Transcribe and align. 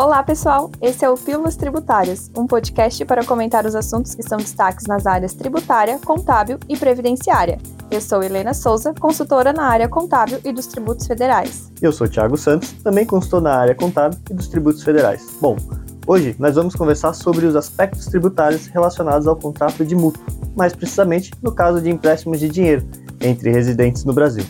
Olá, 0.00 0.22
pessoal! 0.22 0.70
Esse 0.80 1.04
é 1.04 1.10
o 1.10 1.16
Pílulas 1.16 1.56
Tributárias, 1.56 2.30
um 2.36 2.46
podcast 2.46 3.04
para 3.04 3.24
comentar 3.24 3.66
os 3.66 3.74
assuntos 3.74 4.14
que 4.14 4.22
são 4.22 4.38
destaques 4.38 4.86
nas 4.86 5.06
áreas 5.08 5.34
tributária, 5.34 5.98
contábil 5.98 6.56
e 6.68 6.76
previdenciária. 6.76 7.58
Eu 7.90 8.00
sou 8.00 8.22
Helena 8.22 8.54
Souza, 8.54 8.94
consultora 8.94 9.52
na 9.52 9.64
área 9.64 9.88
contábil 9.88 10.38
e 10.44 10.52
dos 10.52 10.68
tributos 10.68 11.04
federais. 11.04 11.72
Eu 11.82 11.90
sou 11.90 12.06
Thiago 12.06 12.36
Santos, 12.36 12.70
também 12.74 13.04
consultor 13.04 13.42
na 13.42 13.56
área 13.56 13.74
contábil 13.74 14.20
e 14.30 14.34
dos 14.34 14.46
tributos 14.46 14.84
federais. 14.84 15.36
Bom, 15.40 15.56
hoje 16.06 16.36
nós 16.38 16.54
vamos 16.54 16.76
conversar 16.76 17.12
sobre 17.12 17.44
os 17.44 17.56
aspectos 17.56 18.06
tributários 18.06 18.68
relacionados 18.68 19.26
ao 19.26 19.34
contrato 19.34 19.84
de 19.84 19.96
mútuo, 19.96 20.22
mais 20.56 20.72
precisamente 20.76 21.32
no 21.42 21.50
caso 21.50 21.80
de 21.80 21.90
empréstimos 21.90 22.38
de 22.38 22.48
dinheiro 22.48 22.86
entre 23.20 23.50
residentes 23.50 24.04
no 24.04 24.12
Brasil. 24.12 24.44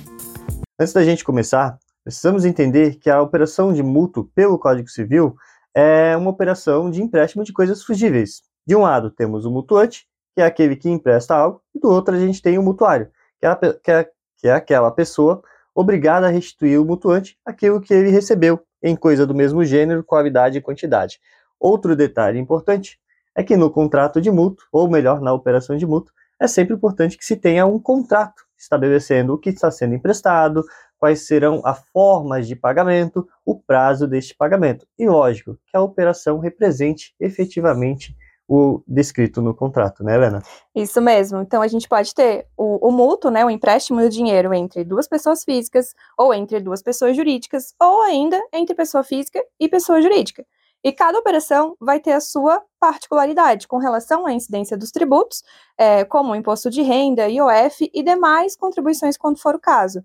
Antes 0.78 0.92
da 0.92 1.02
gente 1.02 1.24
começar, 1.24 1.78
precisamos 2.08 2.46
entender 2.46 2.94
que 2.96 3.10
a 3.10 3.20
operação 3.20 3.70
de 3.70 3.82
mútuo 3.82 4.30
pelo 4.34 4.58
Código 4.58 4.88
Civil 4.88 5.36
é 5.74 6.16
uma 6.16 6.30
operação 6.30 6.90
de 6.90 7.02
empréstimo 7.02 7.44
de 7.44 7.52
coisas 7.52 7.82
fugíveis. 7.82 8.40
De 8.66 8.74
um 8.74 8.80
lado 8.80 9.10
temos 9.10 9.44
o 9.44 9.50
mutuante, 9.50 10.06
que 10.34 10.40
é 10.40 10.46
aquele 10.46 10.74
que 10.74 10.88
empresta 10.88 11.34
algo, 11.34 11.60
e 11.74 11.78
do 11.78 11.90
outro 11.90 12.14
a 12.14 12.18
gente 12.18 12.40
tem 12.40 12.56
o 12.56 12.62
mutuário, 12.62 13.10
que 13.38 13.44
é, 13.44 13.50
a, 13.50 13.56
que 13.56 13.90
é, 13.90 14.10
que 14.38 14.48
é 14.48 14.52
aquela 14.52 14.90
pessoa 14.90 15.42
obrigada 15.74 16.26
a 16.26 16.30
restituir 16.30 16.78
ao 16.78 16.84
mutuante 16.86 17.36
aquilo 17.44 17.78
que 17.78 17.92
ele 17.92 18.08
recebeu 18.08 18.58
em 18.82 18.96
coisa 18.96 19.26
do 19.26 19.34
mesmo 19.34 19.62
gênero, 19.62 20.02
qualidade 20.02 20.56
e 20.56 20.62
quantidade. 20.62 21.20
Outro 21.60 21.94
detalhe 21.94 22.38
importante 22.38 22.98
é 23.34 23.44
que 23.44 23.54
no 23.54 23.70
contrato 23.70 24.18
de 24.18 24.30
mútuo, 24.30 24.64
ou 24.72 24.88
melhor, 24.88 25.20
na 25.20 25.34
operação 25.34 25.76
de 25.76 25.84
mútuo, 25.84 26.14
é 26.40 26.46
sempre 26.46 26.74
importante 26.74 27.18
que 27.18 27.24
se 27.24 27.36
tenha 27.36 27.66
um 27.66 27.78
contrato 27.78 28.48
estabelecendo 28.58 29.34
o 29.34 29.38
que 29.38 29.50
está 29.50 29.70
sendo 29.70 29.94
emprestado, 29.94 30.64
quais 30.98 31.26
serão 31.26 31.62
as 31.64 31.82
formas 31.92 32.46
de 32.46 32.56
pagamento, 32.56 33.26
o 33.44 33.58
prazo 33.58 34.06
deste 34.06 34.34
pagamento. 34.34 34.86
E 34.98 35.08
lógico, 35.08 35.56
que 35.66 35.76
a 35.76 35.80
operação 35.80 36.38
represente 36.38 37.14
efetivamente 37.20 38.16
o 38.48 38.82
descrito 38.88 39.42
no 39.42 39.54
contrato, 39.54 40.02
né, 40.02 40.14
Helena? 40.14 40.42
Isso 40.74 41.02
mesmo. 41.02 41.40
Então 41.42 41.60
a 41.60 41.68
gente 41.68 41.86
pode 41.86 42.14
ter 42.14 42.46
o, 42.56 42.88
o 42.88 42.90
mútuo, 42.90 43.30
né, 43.30 43.44
o 43.44 43.50
empréstimo 43.50 44.00
do 44.00 44.08
dinheiro 44.08 44.54
entre 44.54 44.84
duas 44.84 45.06
pessoas 45.06 45.44
físicas, 45.44 45.94
ou 46.16 46.32
entre 46.32 46.58
duas 46.58 46.82
pessoas 46.82 47.14
jurídicas, 47.14 47.74
ou 47.78 48.00
ainda 48.02 48.40
entre 48.52 48.74
pessoa 48.74 49.04
física 49.04 49.44
e 49.60 49.68
pessoa 49.68 50.00
jurídica. 50.00 50.46
E 50.82 50.92
cada 50.92 51.18
operação 51.18 51.76
vai 51.78 52.00
ter 52.00 52.12
a 52.12 52.20
sua 52.20 52.62
particularidade 52.80 53.66
com 53.66 53.78
relação 53.78 54.26
à 54.26 54.32
incidência 54.32 54.78
dos 54.78 54.92
tributos, 54.92 55.42
é, 55.76 56.04
como 56.04 56.32
o 56.32 56.36
imposto 56.36 56.70
de 56.70 56.80
renda, 56.82 57.28
IOF 57.28 57.90
e 57.92 58.02
demais 58.02 58.56
contribuições 58.56 59.16
quando 59.16 59.38
for 59.38 59.56
o 59.56 59.60
caso. 59.60 60.02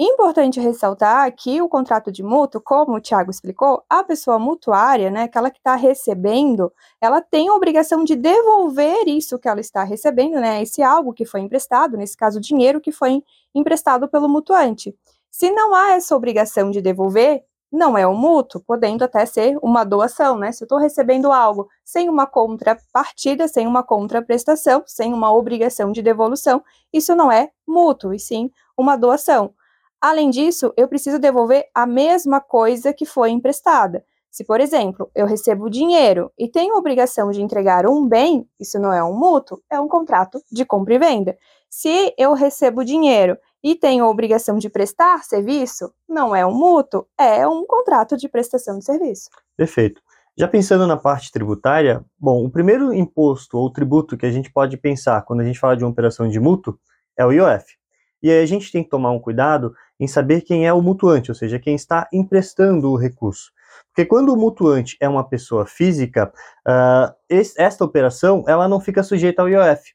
Importante 0.00 0.60
ressaltar 0.60 1.34
que 1.34 1.60
o 1.60 1.68
contrato 1.68 2.12
de 2.12 2.22
mútuo, 2.22 2.60
como 2.60 2.94
o 2.94 3.00
Tiago 3.00 3.32
explicou, 3.32 3.82
a 3.90 4.04
pessoa 4.04 4.38
mutuária, 4.38 5.10
né, 5.10 5.24
aquela 5.24 5.50
que 5.50 5.58
está 5.58 5.74
recebendo, 5.74 6.72
ela 7.00 7.20
tem 7.20 7.48
a 7.48 7.54
obrigação 7.54 8.04
de 8.04 8.14
devolver 8.14 9.08
isso 9.08 9.40
que 9.40 9.48
ela 9.48 9.58
está 9.60 9.82
recebendo, 9.82 10.34
né, 10.40 10.62
esse 10.62 10.82
algo 10.84 11.12
que 11.12 11.24
foi 11.24 11.40
emprestado, 11.40 11.96
nesse 11.96 12.16
caso, 12.16 12.40
dinheiro 12.40 12.80
que 12.80 12.92
foi 12.92 13.24
emprestado 13.52 14.06
pelo 14.08 14.28
mutuante. 14.28 14.94
Se 15.32 15.50
não 15.50 15.74
há 15.74 15.90
essa 15.94 16.14
obrigação 16.14 16.70
de 16.70 16.80
devolver, 16.80 17.42
não 17.70 17.98
é 17.98 18.06
um 18.06 18.16
mútuo, 18.16 18.62
podendo 18.64 19.02
até 19.04 19.26
ser 19.26 19.58
uma 19.60 19.84
doação, 19.84 20.38
né? 20.38 20.52
Se 20.52 20.62
eu 20.62 20.66
estou 20.66 20.78
recebendo 20.78 21.32
algo 21.32 21.68
sem 21.84 22.08
uma 22.08 22.24
contrapartida, 22.26 23.46
sem 23.48 23.66
uma 23.66 23.82
contraprestação, 23.82 24.84
sem 24.86 25.12
uma 25.12 25.32
obrigação 25.32 25.90
de 25.92 26.00
devolução, 26.00 26.62
isso 26.92 27.14
não 27.16 27.30
é 27.30 27.50
mútuo, 27.66 28.14
e 28.14 28.18
sim 28.18 28.50
uma 28.76 28.96
doação. 28.96 29.52
Além 30.00 30.30
disso, 30.30 30.72
eu 30.76 30.86
preciso 30.86 31.18
devolver 31.18 31.66
a 31.74 31.86
mesma 31.86 32.40
coisa 32.40 32.92
que 32.92 33.04
foi 33.04 33.30
emprestada. 33.30 34.04
Se, 34.30 34.44
por 34.44 34.60
exemplo, 34.60 35.10
eu 35.14 35.26
recebo 35.26 35.68
dinheiro 35.70 36.30
e 36.38 36.48
tenho 36.48 36.74
a 36.74 36.78
obrigação 36.78 37.30
de 37.30 37.42
entregar 37.42 37.86
um 37.86 38.06
bem, 38.06 38.48
isso 38.60 38.78
não 38.78 38.92
é 38.92 39.02
um 39.02 39.12
mútuo, 39.12 39.60
é 39.70 39.80
um 39.80 39.88
contrato 39.88 40.40
de 40.52 40.64
compra 40.64 40.94
e 40.94 40.98
venda. 40.98 41.36
Se 41.68 42.14
eu 42.16 42.34
recebo 42.34 42.84
dinheiro 42.84 43.36
e 43.62 43.74
tenho 43.74 44.04
a 44.04 44.08
obrigação 44.08 44.56
de 44.58 44.68
prestar 44.68 45.24
serviço, 45.24 45.92
não 46.08 46.36
é 46.36 46.46
um 46.46 46.54
mútuo, 46.54 47.06
é 47.18 47.48
um 47.48 47.66
contrato 47.66 48.16
de 48.16 48.28
prestação 48.28 48.78
de 48.78 48.84
serviço. 48.84 49.28
Perfeito. 49.56 50.00
Já 50.36 50.46
pensando 50.46 50.86
na 50.86 50.96
parte 50.96 51.32
tributária, 51.32 52.04
bom, 52.16 52.44
o 52.44 52.50
primeiro 52.50 52.94
imposto 52.94 53.58
ou 53.58 53.72
tributo 53.72 54.16
que 54.16 54.26
a 54.26 54.30
gente 54.30 54.52
pode 54.52 54.76
pensar 54.76 55.22
quando 55.22 55.40
a 55.40 55.44
gente 55.44 55.58
fala 55.58 55.76
de 55.76 55.82
uma 55.82 55.90
operação 55.90 56.28
de 56.28 56.38
mútuo 56.38 56.78
é 57.16 57.26
o 57.26 57.32
IOF. 57.32 57.77
E 58.22 58.30
aí 58.30 58.42
a 58.42 58.46
gente 58.46 58.72
tem 58.72 58.82
que 58.82 58.90
tomar 58.90 59.10
um 59.12 59.18
cuidado 59.18 59.74
em 59.98 60.06
saber 60.06 60.42
quem 60.42 60.66
é 60.66 60.72
o 60.72 60.82
mutuante, 60.82 61.30
ou 61.30 61.34
seja, 61.34 61.58
quem 61.58 61.74
está 61.74 62.08
emprestando 62.12 62.90
o 62.90 62.96
recurso. 62.96 63.52
Porque 63.88 64.04
quando 64.04 64.32
o 64.32 64.36
mutuante 64.36 64.96
é 65.00 65.08
uma 65.08 65.28
pessoa 65.28 65.66
física, 65.66 66.32
uh, 66.66 67.12
esta 67.30 67.84
operação 67.84 68.44
ela 68.46 68.68
não 68.68 68.80
fica 68.80 69.02
sujeita 69.02 69.42
ao 69.42 69.48
IOF. 69.48 69.94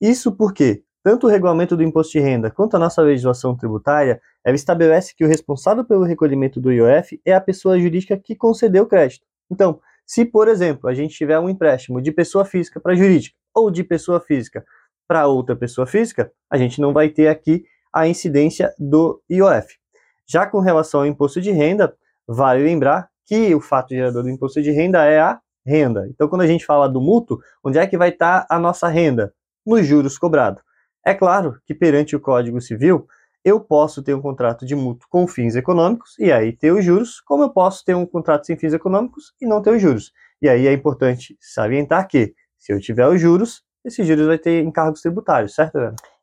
Isso 0.00 0.32
porque 0.32 0.82
tanto 1.04 1.26
o 1.26 1.30
regulamento 1.30 1.76
do 1.76 1.82
imposto 1.82 2.12
de 2.12 2.20
renda 2.20 2.50
quanto 2.50 2.76
a 2.76 2.78
nossa 2.78 3.02
legislação 3.02 3.54
tributária, 3.54 4.20
ela 4.42 4.56
estabelece 4.56 5.14
que 5.14 5.22
o 5.22 5.28
responsável 5.28 5.84
pelo 5.84 6.02
recolhimento 6.02 6.58
do 6.58 6.72
IOF 6.72 7.20
é 7.26 7.34
a 7.34 7.40
pessoa 7.40 7.78
jurídica 7.78 8.16
que 8.16 8.34
concedeu 8.34 8.84
o 8.84 8.86
crédito. 8.86 9.26
Então, 9.50 9.78
se, 10.06 10.24
por 10.24 10.48
exemplo, 10.48 10.88
a 10.88 10.94
gente 10.94 11.14
tiver 11.14 11.38
um 11.38 11.48
empréstimo 11.48 12.00
de 12.00 12.10
pessoa 12.10 12.44
física 12.44 12.80
para 12.80 12.94
jurídica 12.94 13.36
ou 13.54 13.70
de 13.70 13.84
pessoa 13.84 14.18
física 14.18 14.64
para 15.06 15.26
outra 15.26 15.54
pessoa 15.54 15.86
física, 15.86 16.32
a 16.50 16.56
gente 16.56 16.80
não 16.80 16.92
vai 16.92 17.08
ter 17.08 17.28
aqui 17.28 17.64
a 17.92 18.08
incidência 18.08 18.72
do 18.78 19.22
IOF. 19.30 19.78
Já 20.26 20.46
com 20.46 20.60
relação 20.60 21.00
ao 21.00 21.06
imposto 21.06 21.40
de 21.40 21.50
renda, 21.50 21.94
vale 22.26 22.62
lembrar 22.62 23.08
que 23.26 23.54
o 23.54 23.60
fato 23.60 23.90
gerador 23.90 24.22
do 24.22 24.30
imposto 24.30 24.60
de 24.62 24.70
renda 24.70 25.04
é 25.04 25.20
a 25.20 25.40
renda. 25.66 26.06
Então, 26.08 26.28
quando 26.28 26.42
a 26.42 26.46
gente 26.46 26.64
fala 26.64 26.88
do 26.88 27.00
mútuo, 27.00 27.38
onde 27.62 27.78
é 27.78 27.86
que 27.86 27.96
vai 27.96 28.10
estar 28.10 28.46
a 28.50 28.58
nossa 28.58 28.88
renda? 28.88 29.32
Nos 29.66 29.86
juros 29.86 30.18
cobrados. 30.18 30.62
É 31.04 31.14
claro 31.14 31.58
que 31.66 31.74
perante 31.74 32.16
o 32.16 32.20
Código 32.20 32.60
Civil, 32.60 33.06
eu 33.44 33.60
posso 33.60 34.02
ter 34.02 34.14
um 34.14 34.22
contrato 34.22 34.64
de 34.64 34.74
mútuo 34.74 35.06
com 35.10 35.26
fins 35.26 35.54
econômicos 35.54 36.18
e 36.18 36.32
aí 36.32 36.52
ter 36.52 36.72
os 36.72 36.84
juros, 36.84 37.20
como 37.20 37.42
eu 37.42 37.50
posso 37.50 37.84
ter 37.84 37.94
um 37.94 38.06
contrato 38.06 38.46
sem 38.46 38.56
fins 38.56 38.72
econômicos 38.72 39.34
e 39.40 39.46
não 39.46 39.60
ter 39.60 39.70
os 39.70 39.82
juros. 39.82 40.12
E 40.40 40.48
aí 40.48 40.66
é 40.66 40.72
importante 40.72 41.36
salientar 41.40 42.08
que, 42.08 42.34
se 42.58 42.72
eu 42.72 42.80
tiver 42.80 43.06
os 43.06 43.20
juros, 43.20 43.62
esses 43.84 44.06
juros 44.06 44.26
vai 44.26 44.38
ter 44.38 44.64
encargos 44.64 45.00
tributários, 45.00 45.54
certo? 45.54 45.78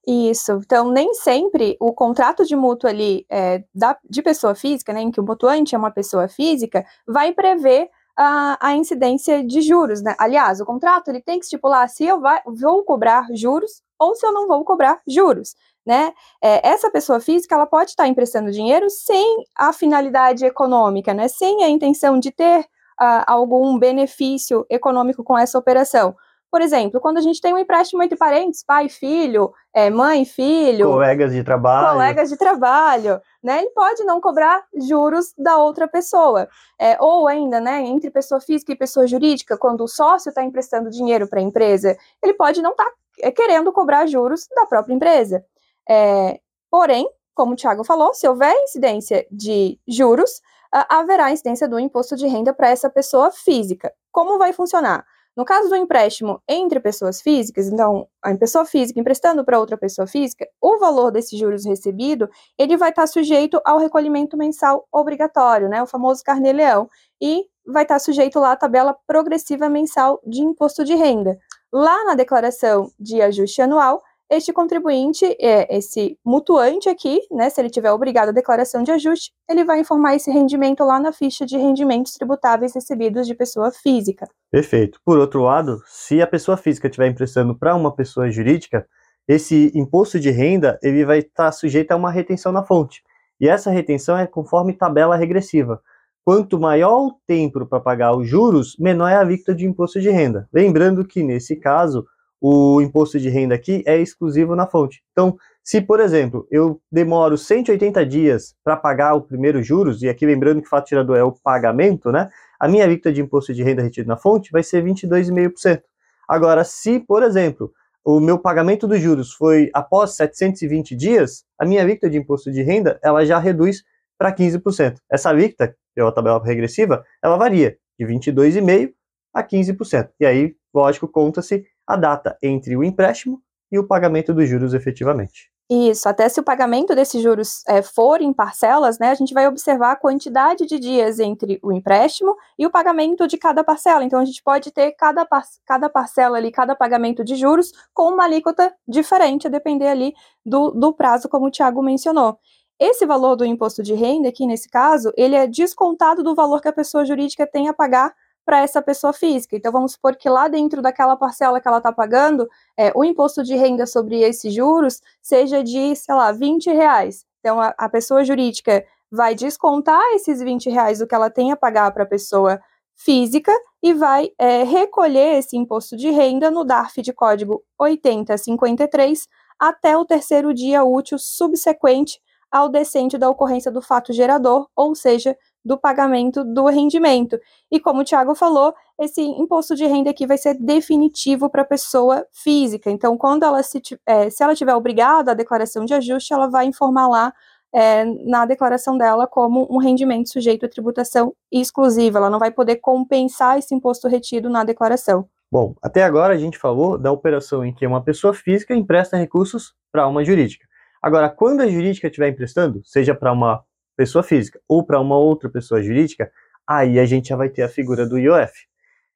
Isso. 0.05 0.53
Então, 0.63 0.91
nem 0.91 1.13
sempre 1.13 1.77
o 1.79 1.93
contrato 1.93 2.43
de 2.43 2.55
mútuo 2.55 2.89
ali 2.89 3.25
é, 3.29 3.63
da, 3.73 3.97
de 4.09 4.21
pessoa 4.21 4.55
física, 4.55 4.91
né, 4.91 5.01
em 5.01 5.11
que 5.11 5.19
o 5.19 5.23
mutuante 5.23 5.75
é 5.75 5.77
uma 5.77 5.91
pessoa 5.91 6.27
física, 6.27 6.83
vai 7.07 7.31
prever 7.33 7.89
a, 8.17 8.57
a 8.59 8.75
incidência 8.75 9.43
de 9.45 9.61
juros, 9.61 10.01
né? 10.01 10.15
Aliás, 10.19 10.59
o 10.59 10.65
contrato 10.65 11.09
ele 11.09 11.21
tem 11.21 11.39
que 11.39 11.45
estipular 11.45 11.87
se 11.87 12.05
eu 12.05 12.19
vai, 12.19 12.41
vou 12.45 12.83
cobrar 12.83 13.27
juros 13.33 13.81
ou 13.97 14.15
se 14.15 14.25
eu 14.25 14.33
não 14.33 14.47
vou 14.47 14.63
cobrar 14.65 14.99
juros. 15.07 15.55
Né? 15.85 16.13
É, 16.43 16.67
essa 16.67 16.91
pessoa 16.91 17.19
física 17.19 17.55
ela 17.55 17.65
pode 17.65 17.91
estar 17.91 18.07
emprestando 18.07 18.51
dinheiro 18.51 18.87
sem 18.89 19.43
a 19.57 19.73
finalidade 19.73 20.45
econômica, 20.45 21.11
né? 21.13 21.27
sem 21.27 21.63
a 21.63 21.69
intenção 21.69 22.19
de 22.19 22.31
ter 22.31 22.59
uh, 22.59 23.23
algum 23.25 23.79
benefício 23.79 24.63
econômico 24.69 25.23
com 25.23 25.35
essa 25.35 25.57
operação. 25.57 26.15
Por 26.51 26.61
exemplo, 26.61 26.99
quando 26.99 27.17
a 27.17 27.21
gente 27.21 27.39
tem 27.39 27.53
um 27.53 27.57
empréstimo 27.57 28.03
entre 28.03 28.17
parentes, 28.17 28.61
pai, 28.61 28.89
filho, 28.89 29.53
é, 29.73 29.89
mãe, 29.89 30.25
filho, 30.25 30.89
colegas 30.89 31.31
de 31.31 31.43
trabalho, 31.45 31.93
colegas 31.93 32.29
de 32.29 32.37
trabalho, 32.37 33.21
né? 33.41 33.59
Ele 33.59 33.69
pode 33.69 34.03
não 34.03 34.19
cobrar 34.19 34.61
juros 34.75 35.33
da 35.37 35.57
outra 35.57 35.87
pessoa, 35.87 36.49
é, 36.77 36.97
ou 36.99 37.25
ainda, 37.25 37.61
né, 37.61 37.81
entre 37.83 38.11
pessoa 38.11 38.41
física 38.41 38.73
e 38.73 38.75
pessoa 38.75 39.07
jurídica, 39.07 39.57
quando 39.57 39.85
o 39.85 39.87
sócio 39.87 40.27
está 40.27 40.43
emprestando 40.43 40.89
dinheiro 40.89 41.25
para 41.25 41.39
a 41.39 41.43
empresa, 41.43 41.97
ele 42.21 42.33
pode 42.33 42.61
não 42.61 42.71
estar 42.71 42.83
tá 42.83 42.91
é, 43.21 43.31
querendo 43.31 43.71
cobrar 43.71 44.05
juros 44.05 44.45
da 44.53 44.65
própria 44.65 44.93
empresa. 44.93 45.45
É, 45.89 46.37
porém, 46.69 47.09
como 47.33 47.53
o 47.53 47.55
Thiago 47.55 47.85
falou, 47.85 48.13
se 48.13 48.27
houver 48.27 48.53
incidência 48.63 49.25
de 49.31 49.79
juros, 49.87 50.41
haverá 50.71 51.31
incidência 51.31 51.67
do 51.67 51.79
imposto 51.79 52.15
de 52.15 52.27
renda 52.27 52.53
para 52.53 52.69
essa 52.69 52.89
pessoa 52.89 53.31
física. 53.31 53.93
Como 54.11 54.37
vai 54.37 54.53
funcionar? 54.53 55.05
No 55.41 55.45
caso 55.45 55.69
do 55.69 55.75
empréstimo 55.75 56.39
entre 56.47 56.79
pessoas 56.79 57.19
físicas, 57.19 57.67
então 57.67 58.07
a 58.21 58.31
pessoa 58.35 58.63
física 58.63 58.99
emprestando 58.99 59.43
para 59.43 59.59
outra 59.59 59.75
pessoa 59.75 60.05
física, 60.05 60.47
o 60.61 60.77
valor 60.77 61.09
desses 61.09 61.39
juros 61.39 61.65
recebido, 61.65 62.29
ele 62.59 62.77
vai 62.77 62.91
estar 62.91 63.01
tá 63.01 63.07
sujeito 63.07 63.59
ao 63.65 63.79
recolhimento 63.79 64.37
mensal 64.37 64.87
obrigatório, 64.91 65.67
né, 65.67 65.81
o 65.81 65.87
famoso 65.87 66.21
carnê-leão, 66.23 66.87
e 67.19 67.43
vai 67.65 67.81
estar 67.81 67.95
tá 67.95 67.99
sujeito 67.99 68.39
lá 68.39 68.51
à 68.51 68.55
tabela 68.55 68.95
progressiva 69.07 69.67
mensal 69.67 70.21
de 70.27 70.41
imposto 70.41 70.85
de 70.85 70.93
renda. 70.93 71.39
Lá 71.73 72.05
na 72.05 72.13
declaração 72.13 72.91
de 72.99 73.19
ajuste 73.19 73.63
anual, 73.63 74.03
este 74.31 74.53
contribuinte, 74.53 75.25
é, 75.39 75.77
esse 75.77 76.17
mutuante 76.25 76.87
aqui, 76.87 77.19
né, 77.29 77.49
se 77.49 77.59
ele 77.59 77.69
tiver 77.69 77.91
obrigado 77.91 78.29
à 78.29 78.31
declaração 78.31 78.81
de 78.81 78.89
ajuste, 78.89 79.31
ele 79.49 79.65
vai 79.65 79.81
informar 79.81 80.15
esse 80.15 80.31
rendimento 80.31 80.85
lá 80.85 81.01
na 81.01 81.11
ficha 81.11 81.45
de 81.45 81.57
rendimentos 81.57 82.13
tributáveis 82.13 82.73
recebidos 82.73 83.27
de 83.27 83.35
pessoa 83.35 83.71
física. 83.71 84.25
Perfeito. 84.49 84.99
Por 85.03 85.19
outro 85.19 85.41
lado, 85.41 85.81
se 85.85 86.21
a 86.21 86.27
pessoa 86.27 86.55
física 86.55 86.87
estiver 86.87 87.07
emprestando 87.07 87.53
para 87.57 87.75
uma 87.75 87.93
pessoa 87.93 88.31
jurídica, 88.31 88.87
esse 89.27 89.69
imposto 89.75 90.17
de 90.19 90.31
renda 90.31 90.79
ele 90.81 91.03
vai 91.03 91.19
estar 91.19 91.51
sujeito 91.51 91.91
a 91.91 91.95
uma 91.97 92.09
retenção 92.09 92.51
na 92.51 92.63
fonte. 92.63 93.03
E 93.39 93.49
essa 93.49 93.69
retenção 93.69 94.17
é 94.17 94.25
conforme 94.25 94.71
tabela 94.71 95.17
regressiva. 95.17 95.81
quanto 96.23 96.59
maior 96.59 97.07
o 97.07 97.13
tempo 97.25 97.65
para 97.65 97.79
pagar 97.79 98.15
os 98.15 98.29
juros, 98.29 98.77
menor 98.79 99.09
é 99.09 99.15
a 99.15 99.19
alíquota 99.21 99.55
de 99.55 99.65
imposto 99.65 99.99
de 99.99 100.09
renda. 100.09 100.47
Lembrando 100.53 101.03
que, 101.03 101.23
nesse 101.23 101.55
caso, 101.55 102.05
o 102.41 102.81
imposto 102.81 103.19
de 103.19 103.29
renda 103.29 103.53
aqui 103.53 103.83
é 103.85 103.97
exclusivo 103.97 104.55
na 104.55 104.65
fonte. 104.65 105.03
Então, 105.11 105.37
se, 105.63 105.79
por 105.79 105.99
exemplo, 105.99 106.47
eu 106.49 106.81
demoro 106.91 107.37
180 107.37 108.03
dias 108.03 108.55
para 108.63 108.75
pagar 108.75 109.13
o 109.13 109.21
primeiro 109.21 109.61
juros, 109.61 110.01
e 110.01 110.09
aqui 110.09 110.25
lembrando 110.25 110.59
que 110.59 110.65
o 110.67 110.69
fato 110.69 110.87
tirador 110.87 111.17
é 111.17 111.23
o 111.23 111.31
pagamento, 111.31 112.11
né? 112.11 112.29
A 112.59 112.67
minha 112.67 112.83
alíquota 112.83 113.13
de 113.13 113.21
imposto 113.21 113.53
de 113.53 113.61
renda 113.61 113.83
retido 113.83 114.07
na 114.07 114.17
fonte 114.17 114.51
vai 114.51 114.63
ser 114.63 114.83
22,5%. 114.83 115.83
Agora, 116.27 116.63
se, 116.63 116.99
por 116.99 117.21
exemplo, 117.21 117.71
o 118.03 118.19
meu 118.19 118.39
pagamento 118.39 118.87
dos 118.87 118.99
juros 118.99 119.33
foi 119.33 119.69
após 119.71 120.15
720 120.15 120.95
dias, 120.95 121.43
a 121.59 121.65
minha 121.65 121.81
alíquota 121.81 122.09
de 122.09 122.17
imposto 122.17 122.51
de 122.51 122.63
renda 122.63 122.99
ela 123.03 123.23
já 123.23 123.37
reduz 123.37 123.83
para 124.17 124.33
15%. 124.35 124.97
Essa 125.11 125.29
alíquota, 125.29 125.75
pela 125.93 126.11
tabela 126.11 126.43
regressiva, 126.43 127.03
ela 127.21 127.37
varia 127.37 127.77
de 127.99 128.05
22,5% 128.05 128.93
a 129.33 129.43
15%. 129.43 130.09
E 130.19 130.25
aí, 130.25 130.55
lógico, 130.73 131.07
conta-se 131.07 131.65
a 131.93 131.95
data 131.95 132.37
entre 132.41 132.75
o 132.75 132.83
empréstimo 132.83 133.41
e 133.71 133.79
o 133.79 133.87
pagamento 133.87 134.33
dos 134.33 134.47
juros 134.49 134.73
efetivamente. 134.73 135.51
Isso, 135.73 136.09
até 136.09 136.27
se 136.27 136.37
o 136.37 136.43
pagamento 136.43 136.93
desses 136.93 137.23
juros 137.23 137.63
é, 137.65 137.81
for 137.81 138.21
em 138.21 138.33
parcelas, 138.33 138.99
né, 138.99 139.09
a 139.09 139.15
gente 139.15 139.33
vai 139.33 139.47
observar 139.47 139.93
a 139.93 139.95
quantidade 139.95 140.65
de 140.65 140.77
dias 140.77 141.17
entre 141.17 141.61
o 141.63 141.71
empréstimo 141.71 142.35
e 142.59 142.65
o 142.65 142.69
pagamento 142.69 143.25
de 143.25 143.37
cada 143.37 143.63
parcela. 143.63 144.03
Então, 144.03 144.19
a 144.19 144.25
gente 144.25 144.43
pode 144.43 144.69
ter 144.69 144.91
cada, 144.91 145.25
par 145.25 145.43
cada 145.65 145.89
parcela 145.89 146.37
ali, 146.37 146.51
cada 146.51 146.75
pagamento 146.75 147.23
de 147.23 147.37
juros 147.37 147.71
com 147.93 148.09
uma 148.09 148.25
alíquota 148.25 148.73
diferente, 148.85 149.47
a 149.47 149.49
depender 149.49 149.87
ali 149.87 150.13
do, 150.45 150.71
do 150.71 150.91
prazo, 150.93 151.29
como 151.29 151.45
o 151.45 151.51
Tiago 151.51 151.81
mencionou. 151.81 152.37
Esse 152.77 153.05
valor 153.05 153.37
do 153.37 153.45
imposto 153.45 153.81
de 153.81 153.93
renda, 153.93 154.27
aqui 154.27 154.45
nesse 154.45 154.69
caso, 154.69 155.13
ele 155.15 155.35
é 155.35 155.47
descontado 155.47 156.21
do 156.21 156.35
valor 156.35 156.59
que 156.59 156.67
a 156.67 156.73
pessoa 156.73 157.05
jurídica 157.05 157.47
tem 157.47 157.69
a 157.69 157.73
pagar 157.73 158.13
para 158.45 158.61
essa 158.61 158.81
pessoa 158.81 159.13
física. 159.13 159.55
Então, 159.55 159.71
vamos 159.71 159.93
supor 159.93 160.15
que 160.15 160.29
lá 160.29 160.47
dentro 160.47 160.81
daquela 160.81 161.15
parcela 161.15 161.59
que 161.59 161.67
ela 161.67 161.77
está 161.77 161.91
pagando, 161.91 162.47
é, 162.77 162.91
o 162.95 163.03
imposto 163.03 163.43
de 163.43 163.55
renda 163.55 163.85
sobre 163.85 164.21
esses 164.21 164.53
juros 164.53 165.01
seja 165.21 165.63
de, 165.63 165.95
sei 165.95 166.15
lá, 166.15 166.31
20 166.31 166.69
reais. 166.71 167.25
Então, 167.39 167.59
a, 167.59 167.73
a 167.77 167.89
pessoa 167.89 168.23
jurídica 168.23 168.85
vai 169.11 169.35
descontar 169.35 170.01
esses 170.13 170.41
20 170.41 170.69
reais 170.69 170.99
do 170.99 171.07
que 171.07 171.13
ela 171.13 171.29
tem 171.29 171.51
a 171.51 171.57
pagar 171.57 171.91
para 171.91 172.03
a 172.03 172.07
pessoa 172.07 172.59
física 172.95 173.51
e 173.81 173.93
vai 173.93 174.29
é, 174.37 174.63
recolher 174.63 175.39
esse 175.39 175.57
imposto 175.57 175.97
de 175.97 176.09
renda 176.11 176.51
no 176.51 176.63
DARF 176.63 177.01
de 177.01 177.11
código 177.11 177.63
8053 177.79 179.27
até 179.59 179.97
o 179.97 180.05
terceiro 180.05 180.53
dia 180.53 180.83
útil 180.83 181.17
subsequente 181.19 182.21
ao 182.51 182.69
decente 182.69 183.17
da 183.17 183.29
ocorrência 183.29 183.71
do 183.71 183.81
fato 183.81 184.11
gerador, 184.11 184.67
ou 184.75 184.93
seja, 184.93 185.37
do 185.63 185.77
pagamento 185.77 186.43
do 186.43 186.65
rendimento. 186.65 187.39
E 187.71 187.79
como 187.79 188.01
o 188.01 188.03
Tiago 188.03 188.35
falou, 188.35 188.73
esse 188.99 189.21
imposto 189.21 189.75
de 189.75 189.85
renda 189.85 190.09
aqui 190.09 190.25
vai 190.25 190.37
ser 190.37 190.55
definitivo 190.55 191.49
para 191.49 191.61
a 191.61 191.65
pessoa 191.65 192.25
física. 192.31 192.89
Então, 192.89 193.17
quando 193.17 193.43
ela 193.43 193.61
se, 193.63 193.81
é, 194.05 194.29
se 194.29 194.43
ela 194.43 194.55
tiver 194.55 194.75
obrigada 194.75 195.31
à 195.31 195.33
declaração 195.33 195.85
de 195.85 195.93
ajuste, 195.93 196.33
ela 196.33 196.47
vai 196.47 196.65
informar 196.65 197.07
lá 197.07 197.33
é, 197.73 198.03
na 198.25 198.45
declaração 198.45 198.97
dela 198.97 199.25
como 199.27 199.67
um 199.69 199.77
rendimento 199.77 200.29
sujeito 200.29 200.65
à 200.65 200.69
tributação 200.69 201.33
exclusiva. 201.51 202.19
Ela 202.19 202.29
não 202.29 202.39
vai 202.39 202.51
poder 202.51 202.77
compensar 202.77 203.57
esse 203.57 203.73
imposto 203.73 204.07
retido 204.07 204.49
na 204.49 204.63
declaração. 204.63 205.27
Bom, 205.51 205.75
até 205.81 206.03
agora 206.03 206.33
a 206.33 206.37
gente 206.37 206.57
falou 206.57 206.97
da 206.97 207.11
operação 207.11 207.65
em 207.65 207.73
que 207.73 207.85
uma 207.85 208.01
pessoa 208.01 208.33
física 208.33 208.73
empresta 208.73 209.17
recursos 209.17 209.73
para 209.91 210.07
uma 210.07 210.23
jurídica. 210.23 210.65
Agora, 211.01 211.29
quando 211.29 211.61
a 211.61 211.67
jurídica 211.67 212.07
estiver 212.07 212.29
emprestando, 212.29 212.81
seja 212.85 213.15
para 213.15 213.33
uma 213.33 213.63
pessoa 213.95 214.23
física 214.23 214.59
ou 214.67 214.83
para 214.85 214.99
uma 214.99 215.17
outra 215.17 215.49
pessoa 215.49 215.81
jurídica, 215.81 216.31
aí 216.67 216.99
a 216.99 217.05
gente 217.05 217.29
já 217.29 217.35
vai 217.35 217.49
ter 217.49 217.63
a 217.63 217.69
figura 217.69 218.07
do 218.07 218.17
IOF. 218.17 218.53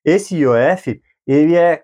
Esse 0.04 0.36
IOF, 0.38 1.02
ele 1.26 1.56
é 1.56 1.84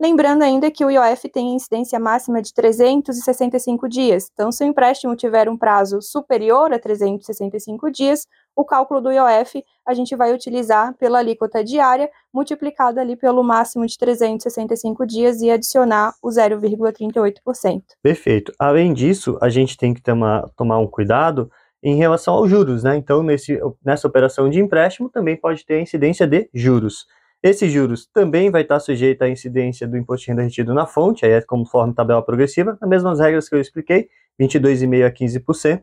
Lembrando 0.00 0.42
ainda 0.42 0.70
que 0.70 0.84
o 0.84 0.90
IOF 0.90 1.28
tem 1.28 1.54
incidência 1.54 1.98
máxima 1.98 2.40
de 2.40 2.54
365 2.54 3.88
dias. 3.88 4.30
Então, 4.32 4.50
se 4.50 4.64
o 4.64 4.66
empréstimo 4.66 5.16
tiver 5.16 5.48
um 5.48 5.56
prazo 5.56 6.00
superior 6.00 6.72
a 6.72 6.78
365 6.78 7.90
dias, 7.90 8.26
o 8.56 8.64
cálculo 8.64 9.00
do 9.00 9.10
IOF 9.10 9.64
a 9.86 9.94
gente 9.94 10.14
vai 10.14 10.32
utilizar 10.32 10.94
pela 10.94 11.18
alíquota 11.18 11.64
diária, 11.64 12.10
multiplicada 12.32 13.00
ali 13.00 13.16
pelo 13.16 13.42
máximo 13.42 13.86
de 13.86 13.96
365 13.98 15.06
dias 15.06 15.40
e 15.40 15.50
adicionar 15.50 16.14
o 16.22 16.28
0,38%. 16.28 17.82
Perfeito. 18.02 18.52
Além 18.58 18.92
disso, 18.92 19.38
a 19.40 19.48
gente 19.48 19.76
tem 19.76 19.92
que 19.92 20.02
tomar, 20.02 20.48
tomar 20.56 20.78
um 20.78 20.86
cuidado 20.86 21.50
em 21.82 21.96
relação 21.96 22.34
aos 22.34 22.50
juros, 22.50 22.84
né? 22.84 22.96
Então, 22.96 23.22
nesse, 23.22 23.58
nessa 23.84 24.06
operação 24.06 24.48
de 24.50 24.60
empréstimo 24.60 25.08
também 25.08 25.36
pode 25.36 25.64
ter 25.64 25.80
incidência 25.80 26.26
de 26.26 26.48
juros. 26.52 27.06
Esses 27.42 27.72
juros 27.72 28.06
também 28.06 28.50
vai 28.50 28.62
estar 28.62 28.78
sujeito 28.80 29.22
à 29.22 29.28
incidência 29.28 29.88
do 29.88 29.96
imposto 29.96 30.26
de 30.26 30.30
renda 30.30 30.42
retido 30.42 30.74
na 30.74 30.86
fonte, 30.86 31.24
aí 31.24 31.32
é 31.32 31.40
conforme 31.40 31.94
tabela 31.94 32.22
progressiva, 32.22 32.76
as 32.78 32.88
mesmas 32.88 33.18
regras 33.18 33.48
que 33.48 33.54
eu 33.54 33.60
expliquei, 33.60 34.10
22,5% 34.38 35.06
a 35.06 35.10
15%. 35.10 35.82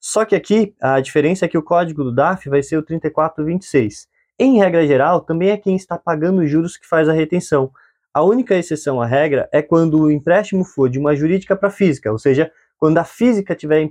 Só 0.00 0.24
que 0.24 0.34
aqui 0.34 0.74
a 0.80 1.00
diferença 1.00 1.44
é 1.44 1.48
que 1.48 1.58
o 1.58 1.62
código 1.62 2.04
do 2.04 2.14
DAF 2.14 2.48
vai 2.48 2.62
ser 2.62 2.78
o 2.78 2.82
3426. 2.82 4.06
Em 4.38 4.58
regra 4.58 4.86
geral, 4.86 5.20
também 5.20 5.50
é 5.50 5.56
quem 5.58 5.76
está 5.76 5.98
pagando 5.98 6.40
os 6.40 6.50
juros 6.50 6.76
que 6.76 6.86
faz 6.86 7.08
a 7.08 7.12
retenção. 7.12 7.70
A 8.12 8.22
única 8.22 8.54
exceção 8.54 9.00
à 9.00 9.06
regra 9.06 9.48
é 9.52 9.60
quando 9.60 10.00
o 10.00 10.10
empréstimo 10.10 10.64
for 10.64 10.88
de 10.88 10.98
uma 10.98 11.14
jurídica 11.14 11.54
para 11.54 11.68
física, 11.68 12.10
ou 12.10 12.18
seja, 12.18 12.50
quando 12.78 12.98
a 12.98 13.04
física 13.04 13.52
estiver 13.52 13.88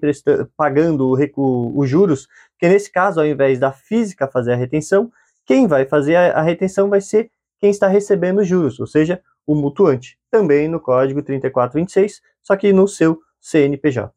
pagando 0.57 1.11
os 1.75 1.89
juros, 1.89 2.27
que 2.59 2.67
nesse 2.67 2.91
caso, 2.91 3.19
ao 3.19 3.25
invés 3.25 3.59
da 3.59 3.71
física 3.71 4.27
fazer 4.27 4.53
a 4.53 4.55
retenção, 4.55 5.11
quem 5.45 5.67
vai 5.67 5.85
fazer 5.85 6.15
a, 6.15 6.41
retenção 6.41 6.89
vai 6.89 7.01
ser 7.01 7.29
quem 7.59 7.69
está 7.69 7.87
recebendo 7.87 8.39
os 8.39 8.47
juros, 8.47 8.79
ou 8.79 8.87
seja, 8.87 9.21
o 9.45 9.55
mutuante, 9.55 10.17
também 10.31 10.67
no 10.67 10.79
código 10.79 11.21
3426, 11.21 12.21
só 12.41 12.55
que 12.55 12.71
no 12.73 12.87
seu 12.87 13.19
CNPJ. 13.39 14.13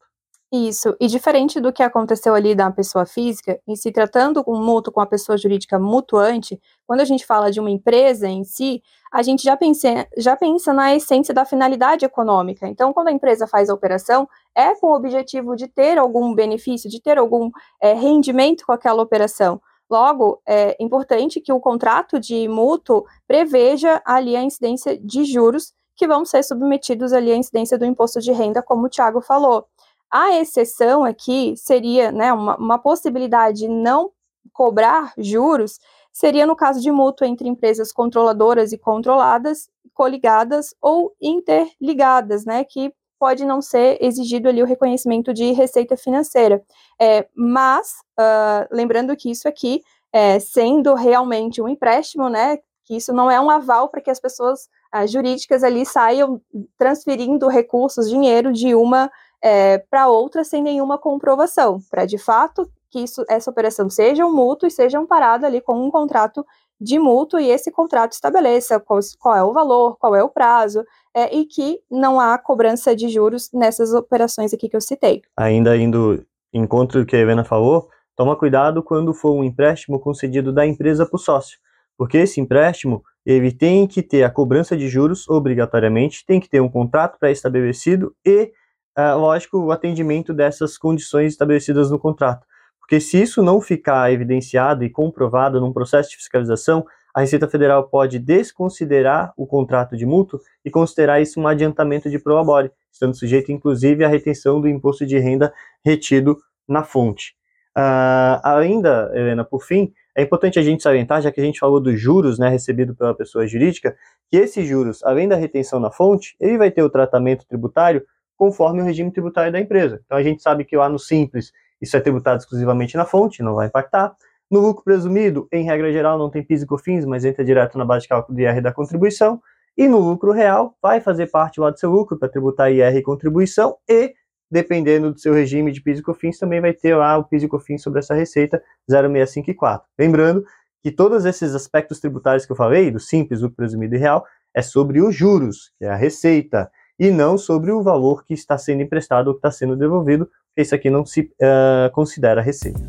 Isso, 0.52 0.96
e 1.00 1.08
diferente 1.08 1.60
do 1.60 1.72
que 1.72 1.82
aconteceu 1.82 2.32
ali 2.32 2.54
da 2.54 2.70
pessoa 2.70 3.04
física, 3.04 3.60
em 3.66 3.74
se 3.74 3.90
tratando 3.90 4.44
um 4.46 4.62
mútuo 4.64 4.92
com 4.92 5.00
a 5.00 5.06
pessoa 5.06 5.36
jurídica 5.36 5.76
mutuante, 5.76 6.60
quando 6.86 7.00
a 7.00 7.04
gente 7.04 7.26
fala 7.26 7.50
de 7.50 7.58
uma 7.58 7.68
empresa 7.68 8.28
em 8.28 8.44
si, 8.44 8.80
a 9.12 9.22
gente 9.22 9.42
já 9.42 9.56
pensa, 9.56 10.06
já 10.16 10.36
pensa 10.36 10.72
na 10.72 10.94
essência 10.94 11.34
da 11.34 11.44
finalidade 11.44 12.04
econômica. 12.04 12.68
Então, 12.68 12.92
quando 12.92 13.08
a 13.08 13.12
empresa 13.12 13.48
faz 13.48 13.68
a 13.68 13.74
operação, 13.74 14.28
é 14.54 14.72
com 14.76 14.86
o 14.86 14.94
objetivo 14.94 15.56
de 15.56 15.66
ter 15.66 15.98
algum 15.98 16.32
benefício, 16.32 16.88
de 16.88 17.02
ter 17.02 17.18
algum 17.18 17.50
é, 17.82 17.92
rendimento 17.94 18.64
com 18.64 18.72
aquela 18.72 19.02
operação. 19.02 19.60
Logo, 19.88 20.40
é 20.46 20.76
importante 20.80 21.40
que 21.40 21.52
o 21.52 21.60
contrato 21.60 22.18
de 22.18 22.48
mútuo 22.48 23.04
preveja 23.26 24.02
ali 24.04 24.36
a 24.36 24.42
incidência 24.42 24.98
de 24.98 25.24
juros 25.24 25.72
que 25.94 26.06
vão 26.06 26.24
ser 26.24 26.42
submetidos 26.42 27.12
ali 27.12 27.32
à 27.32 27.36
incidência 27.36 27.78
do 27.78 27.84
imposto 27.84 28.20
de 28.20 28.32
renda, 28.32 28.62
como 28.62 28.86
o 28.86 28.88
Tiago 28.88 29.20
falou. 29.20 29.66
A 30.10 30.36
exceção 30.38 31.04
aqui 31.04 31.54
seria 31.56 32.12
né, 32.12 32.32
uma, 32.32 32.56
uma 32.56 32.78
possibilidade 32.78 33.60
de 33.60 33.68
não 33.68 34.10
cobrar 34.52 35.12
juros, 35.18 35.78
seria 36.12 36.46
no 36.46 36.56
caso 36.56 36.80
de 36.80 36.90
mútuo 36.90 37.26
entre 37.26 37.48
empresas 37.48 37.92
controladoras 37.92 38.72
e 38.72 38.78
controladas, 38.78 39.68
coligadas 39.94 40.74
ou 40.80 41.14
interligadas, 41.20 42.44
né, 42.44 42.64
que 42.64 42.92
pode 43.18 43.44
não 43.44 43.60
ser 43.62 43.98
exigido 44.00 44.48
ali 44.48 44.62
o 44.62 44.66
reconhecimento 44.66 45.32
de 45.32 45.52
receita 45.52 45.96
financeira. 45.96 46.62
É, 47.00 47.26
mas, 47.34 47.88
uh, 48.18 48.66
lembrando 48.70 49.16
que 49.16 49.30
isso 49.30 49.48
aqui, 49.48 49.82
é, 50.12 50.38
sendo 50.38 50.94
realmente 50.94 51.60
um 51.60 51.68
empréstimo, 51.68 52.28
né, 52.28 52.58
que 52.84 52.96
isso 52.96 53.12
não 53.12 53.30
é 53.30 53.40
um 53.40 53.50
aval 53.50 53.88
para 53.88 54.00
que 54.00 54.10
as 54.10 54.20
pessoas 54.20 54.68
uh, 54.94 55.06
jurídicas 55.06 55.64
ali 55.64 55.84
saiam 55.84 56.40
transferindo 56.78 57.48
recursos, 57.48 58.08
dinheiro 58.08 58.52
de 58.52 58.74
uma 58.74 59.10
é, 59.42 59.78
para 59.78 60.08
outra 60.08 60.44
sem 60.44 60.62
nenhuma 60.62 60.98
comprovação, 60.98 61.78
para 61.90 62.06
de 62.06 62.18
fato 62.18 62.70
que 62.90 63.00
isso, 63.00 63.24
essa 63.28 63.50
operação 63.50 63.90
seja 63.90 64.24
um 64.24 64.34
mútuo 64.34 64.66
e 64.66 64.70
seja 64.70 64.98
amparado 64.98 65.44
ali 65.44 65.60
com 65.60 65.74
um 65.74 65.90
contrato 65.90 66.44
de 66.80 66.98
mútuo 66.98 67.40
e 67.40 67.50
esse 67.50 67.70
contrato 67.70 68.12
estabeleça 68.12 68.78
qual, 68.78 69.00
qual 69.18 69.36
é 69.36 69.42
o 69.42 69.52
valor, 69.52 69.96
qual 69.98 70.14
é 70.14 70.22
o 70.22 70.28
prazo 70.28 70.84
é, 71.16 71.34
e 71.34 71.46
que 71.46 71.80
não 71.90 72.20
há 72.20 72.36
cobrança 72.36 72.94
de 72.94 73.08
juros 73.08 73.50
nessas 73.54 73.94
operações 73.94 74.52
aqui 74.52 74.68
que 74.68 74.76
eu 74.76 74.80
citei. 74.82 75.22
Ainda 75.34 75.74
indo 75.74 76.22
em 76.52 76.66
contra 76.66 77.00
do 77.00 77.06
que 77.06 77.16
a 77.16 77.18
Helena 77.18 77.42
falou, 77.42 77.88
toma 78.14 78.36
cuidado 78.36 78.82
quando 78.82 79.14
for 79.14 79.32
um 79.32 79.42
empréstimo 79.42 79.98
concedido 79.98 80.52
da 80.52 80.66
empresa 80.66 81.06
para 81.06 81.16
o 81.16 81.18
sócio, 81.18 81.58
porque 81.96 82.18
esse 82.18 82.38
empréstimo 82.38 83.02
ele 83.24 83.50
tem 83.50 83.86
que 83.86 84.02
ter 84.02 84.24
a 84.24 84.30
cobrança 84.30 84.76
de 84.76 84.88
juros 84.88 85.26
obrigatoriamente, 85.26 86.24
tem 86.26 86.38
que 86.38 86.50
ter 86.50 86.60
um 86.60 86.68
contrato 86.68 87.18
pré-estabelecido 87.18 88.14
e 88.24 88.52
uh, 88.98 89.18
lógico, 89.18 89.58
o 89.58 89.72
atendimento 89.72 90.34
dessas 90.34 90.76
condições 90.76 91.32
estabelecidas 91.32 91.90
no 91.90 91.98
contrato. 91.98 92.46
Porque 92.78 93.00
se 93.00 93.20
isso 93.20 93.42
não 93.42 93.60
ficar 93.60 94.12
evidenciado 94.12 94.84
e 94.84 94.90
comprovado 94.90 95.60
num 95.60 95.72
processo 95.72 96.10
de 96.10 96.16
fiscalização, 96.16 96.84
a 97.16 97.20
Receita 97.20 97.48
Federal 97.48 97.88
pode 97.88 98.18
desconsiderar 98.18 99.32
o 99.38 99.46
contrato 99.46 99.96
de 99.96 100.04
mútuo 100.04 100.38
e 100.62 100.70
considerar 100.70 101.18
isso 101.18 101.40
um 101.40 101.48
adiantamento 101.48 102.10
de 102.10 102.18
prolabore, 102.18 102.70
estando 102.92 103.16
sujeito, 103.16 103.50
inclusive, 103.50 104.04
à 104.04 104.08
retenção 104.08 104.60
do 104.60 104.68
imposto 104.68 105.06
de 105.06 105.18
renda 105.18 105.50
retido 105.82 106.36
na 106.68 106.84
fonte. 106.84 107.34
Uh, 107.74 108.36
ainda, 108.44 109.10
Helena, 109.14 109.46
por 109.46 109.64
fim, 109.64 109.94
é 110.14 110.24
importante 110.24 110.58
a 110.58 110.62
gente 110.62 110.82
salientar, 110.82 111.22
já 111.22 111.32
que 111.32 111.40
a 111.40 111.44
gente 111.44 111.58
falou 111.58 111.80
dos 111.80 111.98
juros 111.98 112.38
né, 112.38 112.50
recebido 112.50 112.94
pela 112.94 113.14
pessoa 113.14 113.46
jurídica, 113.46 113.96
que 114.30 114.36
esses 114.36 114.68
juros, 114.68 115.02
além 115.02 115.26
da 115.26 115.36
retenção 115.36 115.80
na 115.80 115.90
fonte, 115.90 116.36
ele 116.38 116.58
vai 116.58 116.70
ter 116.70 116.82
o 116.82 116.90
tratamento 116.90 117.46
tributário 117.46 118.04
conforme 118.36 118.82
o 118.82 118.84
regime 118.84 119.10
tributário 119.10 119.50
da 119.50 119.58
empresa. 119.58 120.02
Então 120.04 120.18
a 120.18 120.22
gente 120.22 120.42
sabe 120.42 120.66
que 120.66 120.76
lá 120.76 120.86
no 120.86 120.98
Simples 120.98 121.50
isso 121.80 121.96
é 121.96 122.00
tributado 122.00 122.40
exclusivamente 122.40 122.94
na 122.94 123.06
fonte, 123.06 123.42
não 123.42 123.54
vai 123.54 123.68
impactar. 123.68 124.14
No 124.50 124.60
lucro 124.60 124.84
presumido, 124.84 125.48
em 125.52 125.64
regra 125.64 125.92
geral, 125.92 126.18
não 126.18 126.30
tem 126.30 126.42
PIS 126.42 126.62
e 126.62 126.66
COFINS, 126.66 127.04
mas 127.04 127.24
entra 127.24 127.44
direto 127.44 127.76
na 127.76 127.84
base 127.84 128.02
de 128.02 128.08
cálculo 128.08 128.36
do 128.36 128.40
IR 128.40 128.62
da 128.62 128.72
contribuição. 128.72 129.40
E 129.76 129.88
no 129.88 129.98
lucro 129.98 130.32
real, 130.32 130.74
vai 130.80 131.00
fazer 131.00 131.26
parte 131.26 131.60
lá 131.60 131.70
do 131.70 131.78
seu 131.78 131.90
lucro 131.90 132.16
para 132.16 132.28
tributar 132.28 132.72
IR 132.72 132.96
e 132.96 133.02
contribuição 133.02 133.76
e, 133.88 134.14
dependendo 134.50 135.12
do 135.12 135.18
seu 135.18 135.34
regime 135.34 135.72
de 135.72 135.82
PIS 135.82 135.98
e 135.98 136.02
COFINS, 136.02 136.38
também 136.38 136.60
vai 136.60 136.72
ter 136.72 136.94
lá 136.94 137.18
o 137.18 137.24
PIS 137.24 137.42
e 137.42 137.48
COFINS 137.48 137.82
sobre 137.82 137.98
essa 137.98 138.14
receita 138.14 138.62
0,654. 138.90 139.86
Lembrando 139.98 140.44
que 140.82 140.92
todos 140.92 141.24
esses 141.24 141.54
aspectos 141.54 141.98
tributários 141.98 142.46
que 142.46 142.52
eu 142.52 142.56
falei, 142.56 142.90
do 142.90 143.00
simples, 143.00 143.40
lucro 143.40 143.56
presumido 143.56 143.96
e 143.96 143.98
real, 143.98 144.24
é 144.54 144.62
sobre 144.62 145.00
os 145.00 145.14
juros, 145.14 145.72
que 145.78 145.84
é 145.84 145.88
a 145.88 145.96
receita 145.96 146.70
e 146.98 147.10
não 147.10 147.36
sobre 147.36 147.72
o 147.72 147.82
valor 147.82 148.24
que 148.24 148.32
está 148.32 148.56
sendo 148.56 148.82
emprestado 148.82 149.28
ou 149.28 149.34
que 149.34 149.38
está 149.38 149.50
sendo 149.50 149.76
devolvido, 149.76 150.26
porque 150.26 150.62
isso 150.62 150.74
aqui 150.74 150.88
não 150.88 151.04
se 151.04 151.22
uh, 151.42 151.90
considera 151.92 152.40
receita. 152.40 152.80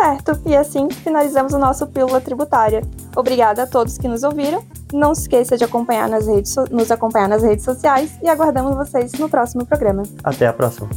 Certo, 0.00 0.40
e 0.46 0.56
assim 0.56 0.88
finalizamos 0.88 1.52
o 1.52 1.58
nosso 1.58 1.86
Pílula 1.86 2.22
Tributária. 2.22 2.82
Obrigada 3.14 3.64
a 3.64 3.66
todos 3.66 3.98
que 3.98 4.08
nos 4.08 4.22
ouviram. 4.22 4.64
Não 4.94 5.14
se 5.14 5.22
esqueça 5.22 5.58
de 5.58 5.64
acompanhar 5.64 6.08
nas 6.08 6.26
redes, 6.26 6.56
nos 6.70 6.90
acompanhar 6.90 7.28
nas 7.28 7.42
redes 7.42 7.66
sociais 7.66 8.18
e 8.22 8.28
aguardamos 8.28 8.74
vocês 8.74 9.12
no 9.12 9.28
próximo 9.28 9.66
programa. 9.66 10.04
Até 10.24 10.46
a 10.46 10.54
próxima. 10.54 10.88